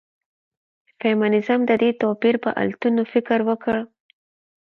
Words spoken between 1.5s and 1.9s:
د دې